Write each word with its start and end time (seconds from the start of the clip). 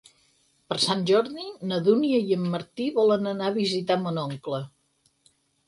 Per 0.71 0.77
Sant 0.85 1.03
Jordi 1.09 1.45
na 1.73 1.77
Dúnia 1.89 2.23
i 2.31 2.35
en 2.39 2.49
Martí 2.55 2.89
volen 2.97 3.31
anar 3.35 3.53
a 3.53 3.57
visitar 3.61 4.01
mon 4.09 4.21
oncle. 4.27 4.65